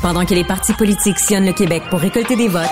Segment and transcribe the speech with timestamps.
[0.00, 2.62] Pendant que les partis politiques sillonnent le Québec pour récolter des votes,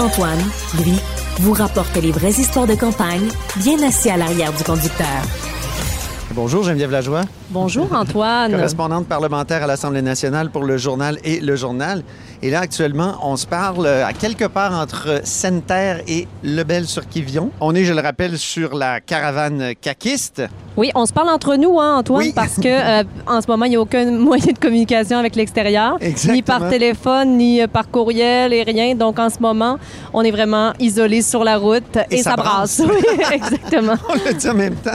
[0.00, 0.40] Antoine,
[0.82, 0.94] lui,
[1.38, 5.06] vous rapporte les vraies histoires de campagne, bien assis à l'arrière du conducteur.
[6.34, 7.22] Bonjour Geneviève Lajoie.
[7.50, 8.50] Bonjour Antoine.
[8.50, 12.02] Correspondante parlementaire à l'Assemblée nationale pour le journal et le journal.
[12.42, 17.52] Et là, actuellement, on se parle à quelque part entre Sainte-Terre et Lebel-sur-Quivion.
[17.60, 20.42] On est, je le rappelle, sur la caravane caquiste.
[20.78, 22.32] Oui, on se parle entre nous, hein, Antoine, Oui.
[22.32, 25.98] parce que euh, en ce moment, il n'y a aucun moyen de communication avec l'extérieur,
[26.30, 28.94] ni par téléphone, ni euh, par courriel et rien.
[28.94, 29.76] Donc en ce moment,
[30.12, 32.80] on est vraiment isolés sur la route et, Et ça brasse.
[32.88, 33.94] Oui, exactement.
[34.08, 34.92] On le dit en même temps.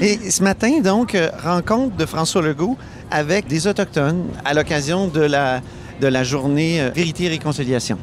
[0.00, 2.78] Et ce matin, donc, euh, rencontre de François Legault
[3.10, 5.60] avec des Autochtones à l'occasion de la,
[6.00, 7.98] de la journée Vérité et Réconciliation.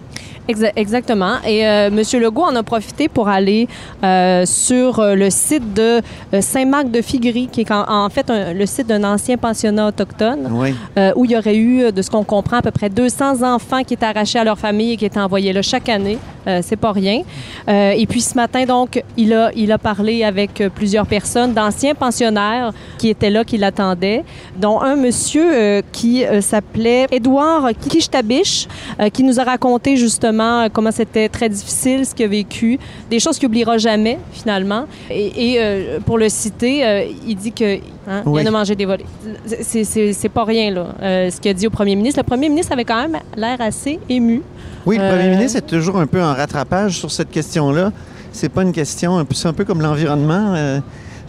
[0.50, 1.36] Exa- exactement.
[1.48, 2.02] Et euh, M.
[2.22, 3.68] Legault en a profité pour aller
[4.04, 6.02] euh, sur euh, le site de
[6.34, 10.50] euh, Saint-Marc-de-Figuerie, qui est en, en fait un- le site d'un ancien pensionnat autochtone.
[10.52, 10.74] Oui.
[10.98, 13.84] euh, où il y aurait eu, de ce qu'on comprend, à peu près 200 enfants
[13.84, 16.18] qui étaient arrachés à leur famille et qui étaient envoyés là chaque année.
[16.62, 17.22] C'est pas rien.
[17.70, 22.74] Et puis ce matin, donc, il a, il a parlé avec plusieurs personnes, d'anciens pensionnaires
[22.98, 24.26] qui étaient là, qui l'attendaient,
[24.58, 28.68] dont un monsieur qui s'appelait Édouard Kishtabich,
[29.00, 32.80] euh, qui nous a raconté justement euh, comment c'était très difficile, ce qu'il a vécu,
[33.10, 34.86] des choses qu'il n'oubliera jamais, finalement.
[35.10, 37.76] Et, et, euh, pour le citer, euh, il dit que
[38.08, 38.40] hein, Oui.
[38.40, 39.06] il vient de manger des volets.
[39.46, 42.20] C'est- pas rien, là, euh, ce qu'il a dit au premier ministre.
[42.20, 44.42] Le premier ministre avait quand même l'air assez ému.
[44.86, 47.92] Oui, le premier ministre est toujours un peu en rattrapage sur cette question-là.
[48.32, 50.82] C'est pas une question, c'est un peu comme l'environnement.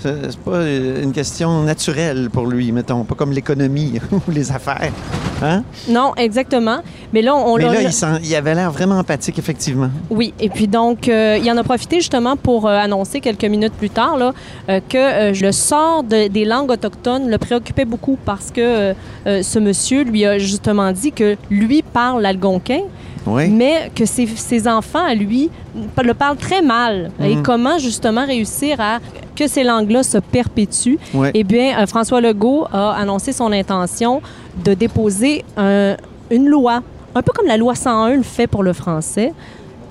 [0.07, 4.51] Euh, c'est pas euh, une question naturelle pour lui, mettons, pas comme l'économie ou les
[4.53, 4.91] affaires.
[5.43, 5.63] Hein?
[5.89, 6.79] Non, exactement.
[7.13, 9.91] Mais là, on Mais l'a- là, il, sent- il avait l'air vraiment empathique, effectivement.
[10.11, 13.75] Oui, et puis donc, euh, il en a profité justement pour euh, annoncer quelques minutes
[13.75, 14.33] plus tard là,
[14.69, 18.95] euh, que le sort de- des langues autochtones le préoccupait beaucoup parce que
[19.27, 22.81] ce monsieur lui a justement dit que lui parle l'algonquin,
[23.27, 23.49] Oui.
[23.49, 25.51] mais que ses, ses enfants, à lui,
[26.03, 27.11] le parlent très mal.
[27.23, 27.43] Et Mhm.
[27.43, 28.99] comment justement réussir à
[29.35, 30.99] que ces langues-là se perpétuent?
[31.13, 31.31] Ouais.
[31.35, 34.23] Eh bien, euh, François Legault a annoncé son intention
[34.65, 35.97] de déposer un-
[36.31, 36.83] une loi,
[37.15, 39.33] un peu comme la loi 101 le fait pour le français.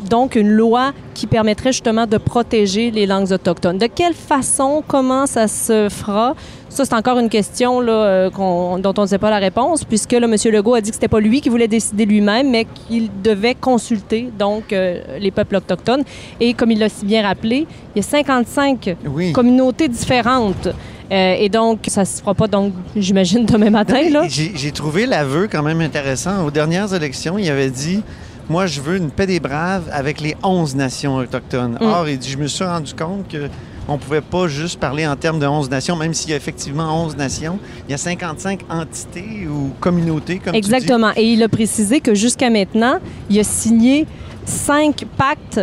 [0.10, 3.78] Donc, une loi qui permettrait justement de protéger les langues autochtones.
[3.78, 6.36] De quelle façon, comment ça se fera?
[6.74, 10.14] Ça, c'est encore une question là, euh, dont on ne sait pas la réponse, puisque
[10.14, 10.36] là, M.
[10.52, 14.32] Legault a dit que c'était pas lui qui voulait décider lui-même, mais qu'il devait consulter
[14.40, 16.02] donc euh, les peuples autochtones.
[16.40, 19.34] Et comme il l'a si bien rappelé, il y a 55 Oui.
[19.34, 20.68] communautés différentes.
[21.12, 24.00] Euh, et donc, ça se fera pas, donc, j'imagine, demain matin.
[24.28, 26.44] J'ai trouvé l'aveu quand même intéressant.
[26.44, 28.02] Aux dernières élections, il avait dit
[28.50, 31.78] Moi, je veux une paix des braves avec les 11 nations autochtones.
[31.80, 31.86] Mm.
[31.86, 33.48] Or, il dit Je me suis rendu compte que.
[33.88, 37.04] On pouvait pas juste parler en termes de 11 nations, même s'il y a effectivement
[37.06, 37.60] 11 nations.
[37.88, 41.12] Il y a 55 entités ou communautés, comme Exactement.
[41.16, 43.00] Et il a précisé que jusqu'à maintenant,
[43.30, 44.06] il a signé
[44.46, 45.62] cinq pactes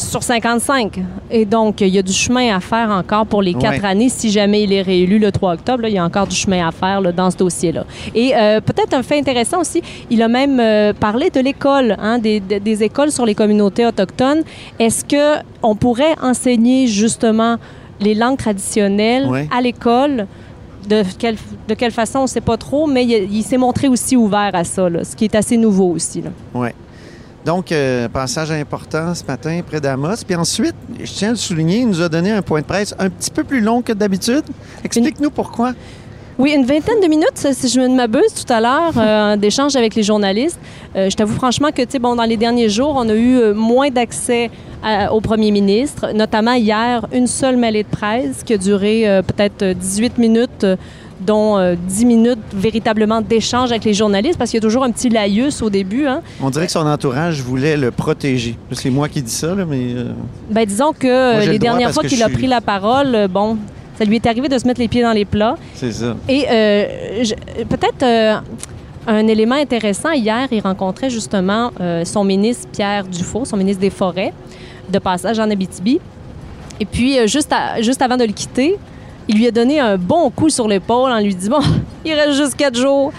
[0.00, 1.00] sur 55.
[1.30, 3.88] Et donc, il y a du chemin à faire encore pour les quatre Ouais.
[3.88, 4.08] années.
[4.08, 6.66] Si jamais il est réélu le 3 octobre, là, il y a encore du chemin
[6.66, 7.84] à faire là, dans ce dossier-là.
[8.14, 12.18] Et euh, peut-être un fait intéressant aussi, il a même euh, parlé de l'école, hein,
[12.18, 14.42] des, écoles sur les communautés autochtones.
[14.78, 17.56] Est-ce que on pourrait enseigner justement
[18.00, 19.48] les langues traditionnelles Ouais.
[19.56, 20.26] à l'école?
[20.88, 21.36] De quelle,
[21.68, 24.50] de quelle façon, on ne sait pas trop, mais il, il s'est montré aussi ouvert
[24.54, 26.22] à ça, là, ce qui est assez nouveau aussi.
[26.22, 26.30] là.
[27.44, 30.24] Donc, euh, passage important ce matin près d'Amos.
[30.26, 32.94] Puis ensuite, je tiens à le souligner, il nous a donné un point de presse
[32.98, 34.44] un petit peu plus long que d'habitude.
[34.84, 35.72] Explique-nous pourquoi.
[36.38, 39.94] Oui, une vingtaine de minutes, si je ne m'abuse, tout à l'heure, euh, d'échange avec
[39.94, 40.58] les journalistes.
[40.96, 43.36] Euh, je t'avoue franchement que, tu sais, bon, dans les derniers jours, on a eu
[43.36, 44.50] euh, moins d'accès
[45.10, 49.62] au premier ministre, notamment hier, une seule mêlée de presse qui a duré euh, peut-être
[49.62, 50.66] euh, 18 minutes,
[51.20, 54.90] dont euh, 10 minutes véritablement d'échange avec les journalistes, parce qu'il y a toujours un
[54.90, 56.06] petit laïus au début.
[56.06, 56.22] Hein.
[56.42, 58.56] On dirait que son entourage voulait le protéger.
[58.72, 59.92] C'est moi qui dis ça, là, mais.
[59.94, 60.12] euh,
[60.50, 63.28] Ben, disons que Moi, les le dernières fois qu'il a suis- pris la parole, euh,
[63.28, 63.58] bon,
[63.98, 65.56] ça lui est arrivé de se mettre les pieds dans les plats.
[65.74, 66.16] C'est ça.
[66.28, 66.86] Et euh,
[67.68, 68.42] peut-être
[69.06, 73.90] un élément intéressant, hier, il rencontrait justement euh, son ministre Pierre Dufault, son ministre des
[73.90, 74.32] Forêts,
[74.90, 76.00] de passage en Abitibi.
[76.80, 78.76] Et puis, euh, juste, à- juste avant de le quitter,
[79.30, 81.66] il lui a donné un bon coup sur l'épaule en lui disant Bon,
[82.04, 83.12] il reste juste quatre jours.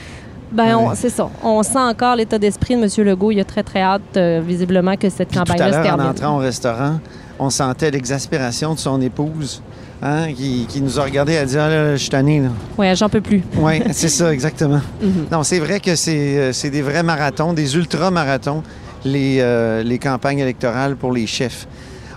[0.51, 0.95] Ben, Ouais.
[0.95, 1.29] c'est ça.
[1.43, 3.05] On sent encore l'état d'esprit de M.
[3.07, 3.31] Legault.
[3.31, 6.05] Il a très, très hâte, euh, visiblement, que cette campagne-là se l'heure, en termine.
[6.07, 6.99] entrant au restaurant,
[7.39, 9.61] on sentait l'exaspération de son épouse,
[10.01, 12.49] hein, qui, qui nous a regardé a dit Ah là, je suis tanné, là.
[12.77, 13.41] Ouais, j'en peux plus.
[13.57, 14.81] Oui, c'est ça, exactement.
[15.01, 15.27] Mhm.
[15.31, 18.61] Non, c'est vrai que c'est euh, c'est des vrais marathons, des ultra-marathons,
[19.05, 21.65] les, euh, les campagnes électorales pour les chefs.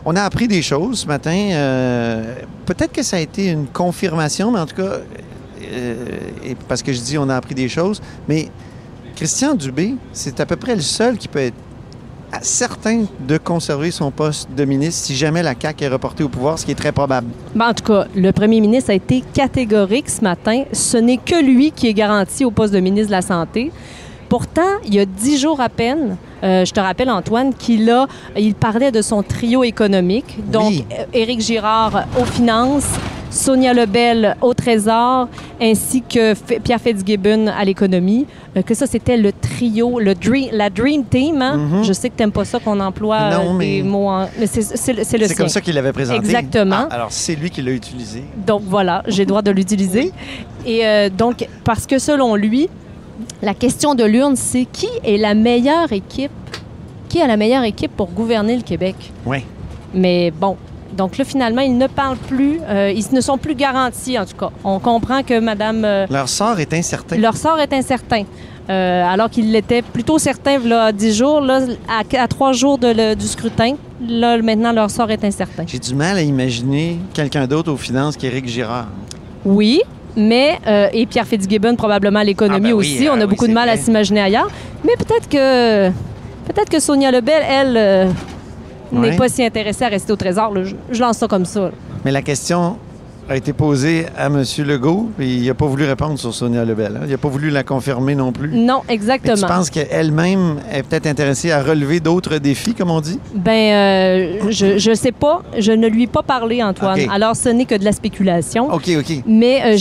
[0.05, 1.35] On a appris des choses ce matin.
[1.53, 2.35] euh,
[2.67, 4.99] Peut-être que ça a été une confirmation, mais en tout cas,
[5.73, 5.95] euh,
[6.69, 8.49] parce que je dis on a appris des choses, mais
[9.17, 11.55] Christian Dubé, c'est à peu près le seul qui peut être
[12.43, 16.59] certain de conserver son poste de ministre si jamais la CAQ est reportée au pouvoir,
[16.59, 17.29] ce qui est très probable.
[17.55, 20.65] Ben, en tout cas, le premier ministre a été catégorique ce matin.
[20.73, 23.71] Ce n'est que lui qui est garanti au poste de ministre de la Santé.
[24.29, 28.07] Pourtant, il y a dix jours à peine, euh, je te rappelle, Antoine, qu'il a,
[28.37, 30.39] il parlait de son trio économique.
[30.51, 30.85] Donc, Oui.
[30.93, 32.89] euh, Éric Girard aux finances,
[33.31, 35.29] Sonia Lebel au Trésor,
[35.61, 38.27] ainsi que F- Pierre Fitzgibbon à l'économie.
[38.57, 41.43] Euh, que ça, c'était le trio, le dream, la Dream Team.
[41.43, 41.83] hein?
[41.83, 43.31] Je sais que tu n'aimes pas ça qu'on emploie Mhm.
[43.45, 44.29] Non, euh, mais- des mots en...
[44.39, 46.19] Mais c'est le c'est comme ça qu'il l'avait présenté.
[46.21, 46.87] Exactement.
[46.91, 48.23] Ah, alors, c'est lui qui l'a utilisé.
[48.47, 50.13] Donc voilà, j'ai le droit de l'utiliser.
[50.67, 52.69] Et euh, donc, parce que selon lui,
[53.43, 56.31] la question de l'urne, c'est qui est la meilleure équipe,
[57.09, 58.97] qui a la meilleure équipe pour gouverner le Québec?
[59.27, 59.39] Oui.
[59.95, 60.57] Mais bon,
[60.97, 64.37] donc là, finalement, ils ne parlent plus, euh, ils ne sont plus garantis, en tout
[64.37, 64.51] cas.
[64.65, 67.17] On comprend que Madame, euh, Leur sort est incertain.
[67.17, 68.25] leur sort est incertain.
[68.71, 72.87] Euh, alors qu'il l'était plutôt certain, là, dix jours, là, à, à trois jours de
[72.89, 73.75] le- du scrutin,
[74.09, 75.65] là, maintenant, leur sort est incertain.
[75.67, 78.87] J'ai du mal à imaginer quelqu'un d'autre aux finances qu'Éric Girard.
[79.45, 79.83] Oui,
[80.17, 83.09] mais euh, et Pierre Fitzgibbon probablement à l'économie Ah ben oui, aussi.
[83.11, 84.49] On euh, a beaucoup de mal à s'imaginer ailleurs.
[84.85, 85.89] Mais peut-être que
[86.53, 88.07] peut-être que Sonia Lebel, elle, euh,
[88.93, 90.53] n'est pas si intéressée à rester au Trésor.
[90.63, 91.61] Je, je lance ça comme ça.
[91.61, 91.71] là.
[92.05, 92.77] Mais la question
[93.29, 94.43] a été posée à M.
[94.59, 96.97] Legault, et il n'a pas voulu répondre sur Sonia Lebel.
[96.97, 97.01] hein.
[97.05, 98.51] Il n'a pas voulu la confirmer non plus.
[98.51, 99.35] Non, Mais exactement.
[99.37, 103.19] tu penses qu'elle-même est peut-être intéressée à relever d'autres défis, comme on dit?
[103.35, 105.43] Ben, euh, je je sais pas.
[105.59, 107.01] Je ne lui ai pas parlé, Antoine.
[107.11, 108.73] Alors, ce n'est que de la spéculation.
[108.73, 109.23] OK, OK.
[109.27, 109.77] Mais euh,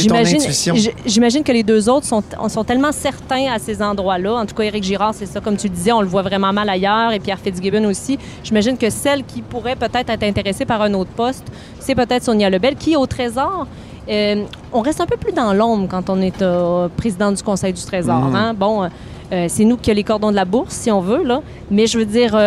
[1.06, 4.34] j'imagine, que les deux autres sont, sont tellement certains à ces endroits-là.
[4.36, 6.54] En tout cas, Éric Girard, c'est ça, comme tu le disais, on le voit vraiment
[6.54, 8.18] mal ailleurs, et Pierre Fitzgibbon aussi.
[8.44, 11.44] J'imagine que celle qui pourrait peut-être être intéressée par un autre poste,
[11.80, 13.68] c'est peut-être Sonia Lebel, qui, au Trésor,
[14.10, 17.74] euh, on reste un peu plus dans l'ombre quand on est euh, président du Conseil
[17.74, 18.20] du Trésor.
[18.20, 18.36] Mm.
[18.36, 18.54] hein?
[18.54, 18.84] Bon,
[19.32, 21.42] euh, c'est nous qui avons les cordons de la bourse, si on veut, là.
[21.72, 22.38] Mais je veux dire...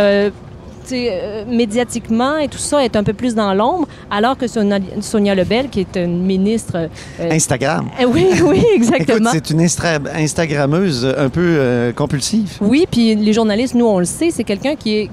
[1.48, 5.68] médiatiquement et tout ça est un peu plus dans l'ombre, alors que Sonia, Sonia Lebel,
[5.68, 6.88] qui est une ministre
[7.18, 7.88] Instagram.
[8.06, 9.30] Oui, oui, exactement.
[9.32, 12.58] c'est une Instagrammeuse un peu compulsive.
[12.60, 15.10] oui, puis les journalistes, nous, on le sait, c'est quelqu'un qui est,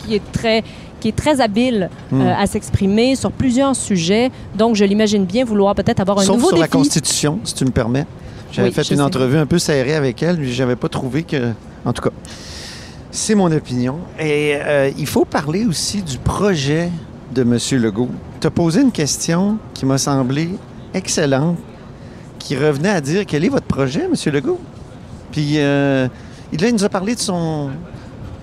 [0.00, 0.62] qui est très
[1.00, 2.20] qui est très habile Hmm.
[2.20, 4.30] euh, à s'exprimer sur plusieurs sujets.
[4.56, 6.68] Donc, je l'imagine bien vouloir peut-être avoir un Sauf nouveau sur la.
[6.68, 8.06] Constitution, si tu me permets.
[8.52, 9.02] J'avais Oui, fait une sais.
[9.02, 11.52] entrevue un peu serrée avec elle, puis j'avais pas trouvé que...
[11.84, 12.10] En tout cas,
[13.10, 13.98] c'est mon opinion.
[14.18, 16.90] Et euh, il faut parler aussi du projet
[17.32, 17.58] de M.
[17.80, 18.08] Legault.
[18.40, 20.50] Tu as posé une question qui m'a semblé
[20.94, 21.56] excellente,
[22.38, 24.32] qui revenait à dire quel est votre projet, M.
[24.32, 24.60] Legault?
[25.32, 26.08] Puis euh,
[26.58, 27.70] là, il nous a parlé de son,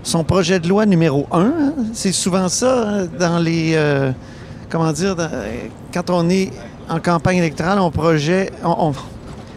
[0.04, 1.40] son projet de loi numéro 1.
[1.40, 1.74] hein?
[1.94, 3.74] C'est souvent ça hein, dans les...
[3.76, 4.12] euh,
[4.70, 5.16] comment dire?
[5.94, 6.52] quand on est
[6.90, 8.52] en campagne électorale, on projet...
[8.64, 8.94] on-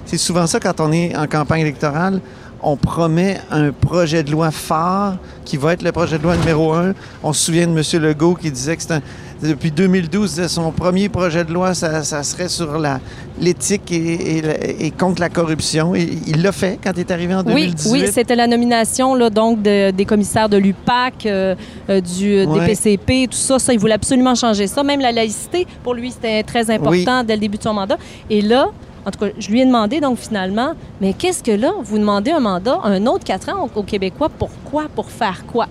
[0.06, 2.20] c'est souvent ça quand on est en campagne électorale.
[2.62, 6.74] On promet un projet de loi phare qui va être le projet de loi numéro
[6.74, 6.92] un.
[7.22, 8.02] On se souvient de M.
[8.02, 9.00] Legault qui disait que c'est un-
[9.42, 13.00] depuis 2012, disait son premier projet de loi, ça, ça serait sur la-
[13.40, 15.94] l'éthique et, et la- et contre la corruption.
[15.94, 17.90] Et il l'a fait quand il est arrivé en Oui, 2018.
[17.92, 21.54] oui, c'était la nomination là, donc de- des commissaires de l'UPAC, euh,
[21.88, 22.60] euh, du Ouais.
[22.60, 23.58] DPCP, tout ça.
[23.58, 24.82] Ça, il voulait absolument changer ça.
[24.82, 26.90] Même la laïcité, pour lui, c'était très important
[27.20, 27.26] Oui.
[27.26, 27.96] dès le début de son mandat.
[28.28, 28.66] Et là,
[29.06, 32.32] en tout cas, je lui ai demandé donc finalement, mais qu'est-ce que là, vous demandez
[32.32, 35.66] un mandat, un autre quatre ans aux Québécois, pourquoi, pour faire quoi?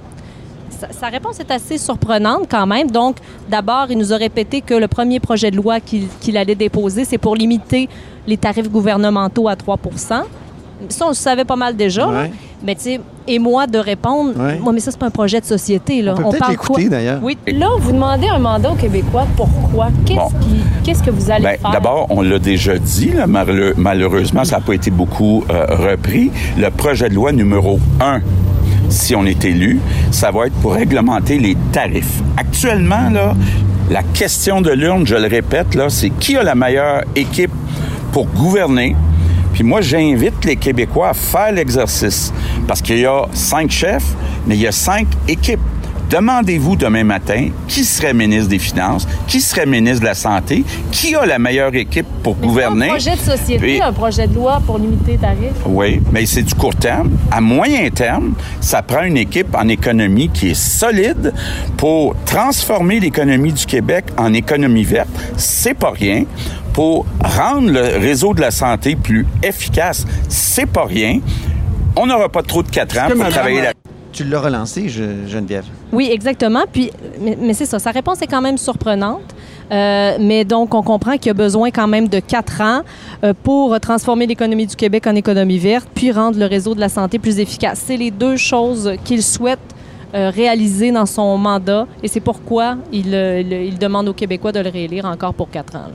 [0.71, 2.89] Sa, sa réponse est assez surprenante quand même.
[2.91, 3.17] Donc,
[3.49, 7.17] d'abord, il nous a répété que le premier projet de loi qu'il allait déposer, c'est
[7.17, 7.89] pour limiter
[8.27, 10.23] les tarifs gouvernementaux à 3%
[10.89, 12.05] Ça, on le savait pas mal déjà.
[12.11, 12.27] là.
[12.63, 14.59] Mais tu sais, et moi de répondre, Ouais.
[14.59, 16.01] moi, mais ça, c'est pas un projet de société.
[16.01, 16.13] Là.
[16.13, 16.79] On peut peut-être parle quoi?
[16.89, 17.19] d'ailleurs.
[17.23, 17.37] Oui.
[17.47, 19.25] Là, vous demandez un mandat aux Québécois.
[19.37, 19.87] Pourquoi?
[20.05, 20.27] Qu'est-ce Bon.
[20.41, 21.71] qui- qu'est-ce que vous allez Ben, faire?
[21.71, 26.31] D'abord, on l'a déjà dit, là, malheureusement, ça n'a pas été beaucoup euh, repris.
[26.57, 28.19] Le projet de loi numéro 1,
[28.89, 29.79] si on est élu,
[30.11, 32.21] ça va être pour réglementer les tarifs.
[32.37, 33.09] Actuellement,
[33.89, 37.51] la question de l'urne, je le répète, c'est qui a la meilleure équipe
[38.11, 38.95] pour gouverner?
[39.53, 42.31] Puis moi, j'invite les Québécois à faire l'exercice.
[42.67, 44.15] Parce qu'il y a cinq chefs,
[44.45, 45.59] mais il y a cinq équipes.
[46.09, 51.13] Demandez-vous demain matin qui serait ministre des Finances, qui serait ministre de la Santé, qui
[51.15, 52.85] a la meilleure équipe pour Mais gouverner.
[52.87, 55.51] un projet de société, Puis- un projet de loi pour limiter les tarifs.
[55.67, 57.11] Oui, mais c'est du court terme.
[57.29, 61.31] À moyen terme, ça prend une équipe en économie qui est solide
[61.77, 65.09] pour transformer l'économie du Québec en économie verte.
[65.37, 66.23] C'est pas rien.
[66.73, 71.19] Pour rendre le réseau de la santé plus efficace, c'est pas rien.
[71.95, 73.73] On n'aura pas trop de quatre ans pour travailler là.
[74.11, 75.65] Tu l'as relancé, je- Geneviève?
[75.91, 76.63] Oui, exactement.
[76.71, 77.79] Puis, mais, c'est ça.
[77.79, 79.21] Sa réponse est quand même surprenante.
[79.71, 82.81] Euh, mais donc, on comprend qu'il y a besoin quand même de quatre ans
[83.23, 86.89] euh, pour transformer l'économie du Québec en économie verte, puis rendre le réseau de la
[86.89, 87.83] santé plus efficace.
[87.85, 89.59] C'est les deux choses qu'il souhaite
[90.15, 93.11] euh, réaliser dans son mandat et c'est pourquoi il,
[93.79, 95.85] demande aux Québécois de le réélire encore pour quatre ans.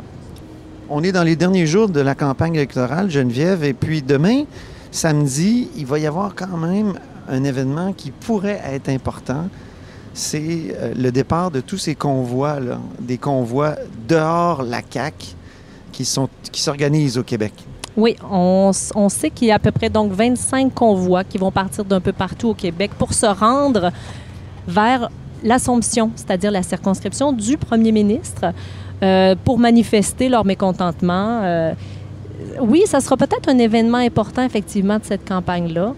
[0.89, 4.45] On est dans les derniers jours de la campagne électorale, Geneviève, et puis demain,
[4.93, 6.93] samedi, il va y avoir quand même
[7.29, 9.49] un événement qui pourrait être important.
[10.15, 12.57] C'est euh, le départ de tous ces convois,
[13.01, 13.75] des convois
[14.09, 15.35] dehors la CAQ
[15.93, 17.53] qui s'organisent au Québec.
[17.97, 21.85] Oui, on sait qu'il y a à peu près donc 25 convois qui vont partir
[21.85, 23.93] d'un peu partout au Québec pour se rendre
[24.67, 25.11] vers
[25.45, 28.53] l'Assomption, c'est-à-dire la circonscription du premier ministre,
[29.03, 31.41] euh, pour manifester leur mécontentement.
[31.43, 31.73] Euh,
[32.61, 35.95] oui, ça sera peut-être un événement important, effectivement, de cette campagne-là.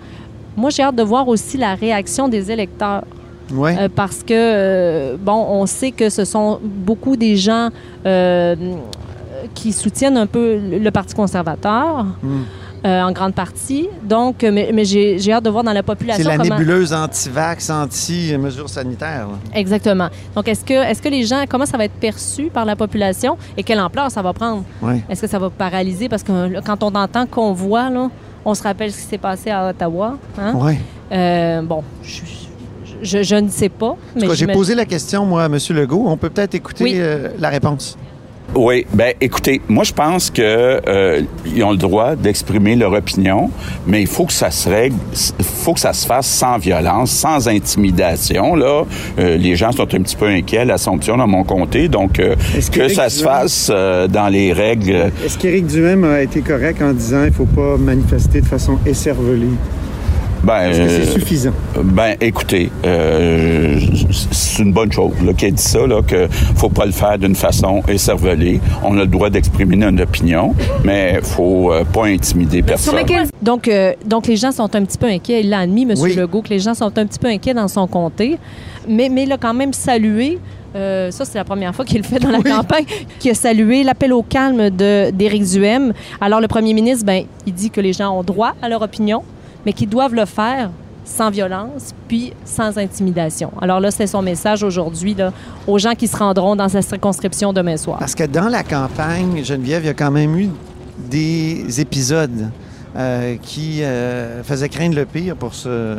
[0.57, 3.05] Moi, j'ai hâte de voir aussi la réaction des électeurs.
[3.79, 7.69] Euh, parce que, euh, bon, on sait que ce sont beaucoup des gens
[8.05, 8.57] euh,
[9.55, 12.43] qui soutiennent un peu le Parti conservateur, Mm.
[12.85, 13.89] euh, en grande partie.
[14.03, 16.59] Donc, mais, mais j'ai hâte de voir dans la C'est population la comment...
[16.59, 19.29] nébuleuse anti-vax, anti-mesures sanitaires.
[19.29, 19.39] là.
[19.59, 20.09] Exactement.
[20.35, 23.37] Donc, est-ce que, est que les gens, comment ça va être perçu par la population
[23.57, 24.65] et quelle ampleur ça va prendre?
[25.09, 26.09] Est-ce que ça va paralyser?
[26.09, 28.09] Parce que là, quand on entend qu'on voit, là,
[28.45, 30.17] on se rappelle ce qui s'est passé à Ottawa.
[30.39, 30.53] hein?
[31.13, 32.21] Euh, bon, je,
[33.03, 33.97] je- je ne sais pas.
[34.15, 35.59] Mais j'ai posé la question, moi, à M.
[35.71, 36.05] Legault.
[36.07, 36.95] On peut peut-être écouter Oui.
[36.97, 37.97] euh, la réponse.
[38.55, 40.41] Oui, ben écoutez, moi je pense que
[40.87, 43.51] euh, ils ont le droit d'exprimer leur opinion,
[43.89, 44.95] mais il faut que ça se règle,
[45.41, 48.55] il faut que ça se fasse sans violence, sans intimidation.
[48.55, 48.85] Là,
[49.19, 52.37] Euh, les gens sont un petit peu inquiets à l'Assomption dans mon comté, donc euh,
[52.73, 55.11] que ça se fasse euh, dans les règles.
[55.25, 58.79] Est-ce qu'Éric Duhem a été correct en disant qu'il ne faut pas manifester de façon
[58.87, 59.49] écervelée?
[60.45, 61.51] Ben, Est-ce que c'est euh, suffisant?
[61.83, 63.81] Ben, écoutez, euh,
[64.31, 67.35] c'est une bonne chose là, qu'elle dit ça, là, que faut pas le faire d'une
[67.35, 68.61] façon écervelée.
[68.85, 72.95] On a le droit d'exprimer notre opinion, mais faut euh, pas intimider personne.
[73.43, 75.41] Donc, euh, donc, les gens sont un petit peu inquiets.
[75.41, 75.95] Il l'a admis, M.
[75.99, 76.15] Oui.
[76.15, 78.39] Legault, que les gens sont un petit peu inquiets dans son comté.
[78.89, 80.39] Mais, mais il a quand même salué,
[80.77, 82.51] euh, ça c'est la première fois qu'il le fait dans la Oui.
[82.51, 82.85] campagne,
[83.19, 85.93] qui a salué l'appel au calme de- d'Éric Duhem.
[86.21, 89.23] Alors le premier ministre, ben, il dit que les gens ont droit à leur opinion,
[89.67, 90.71] mais qu'ils doivent le faire
[91.05, 93.53] sans violence, puis sans intimidation.
[93.61, 95.17] Alors là, c'est son message aujourd'hui
[95.67, 97.99] aux gens qui se rendront dans sa circonscription demain soir.
[97.99, 100.49] Parce que dans la campagne, Geneviève, il y a quand même eu
[100.99, 102.51] des épisodes
[102.97, 105.99] euh, qui euh, faisaient craindre le pire pour ce,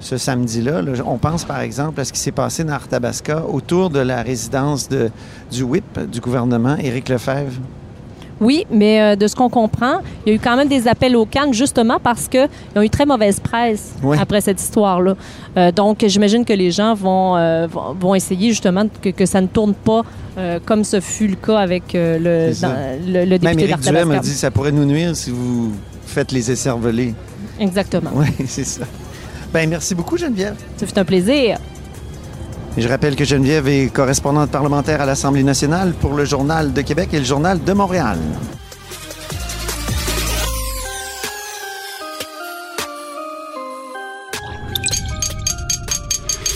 [0.00, 0.82] samedi-là.
[0.82, 0.92] là.
[1.06, 4.88] On pense par exemple à ce qui s'est passé dans Arthabasca autour de la résidence
[4.88, 5.10] de,
[5.50, 7.60] du whip du gouvernement, Éric Lefebvre.
[8.40, 11.16] Oui, mais euh, de ce qu'on comprend, il y a eu quand même des appels
[11.16, 14.16] au calme justement parce qu'ils ont eu très mauvaise presse Oui.
[14.20, 15.14] après cette histoire-là.
[15.56, 19.46] Euh, donc, j'imagine que les gens vont, euh, vont, essayer justement que, que ça ne
[19.46, 20.02] tourne pas
[20.66, 23.92] comme ce fut le cas avec le, dans- le, le Même député Éric Duhem a
[23.92, 24.20] d'Arthabasca.
[24.22, 25.72] dit que ça pourrait nous nuire si vous
[26.04, 27.14] faites les écervelés.
[27.60, 28.10] Exactement.
[28.14, 28.82] Oui, c'est ça.
[29.52, 30.56] Ben, merci beaucoup, Geneviève.
[30.76, 31.58] Ça fait un plaisir.
[32.76, 37.10] Je rappelle que Geneviève est correspondante parlementaire à l'Assemblée nationale pour le Journal de Québec
[37.12, 38.18] et le Journal de Montréal.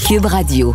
[0.08, 0.74] Cube Radio.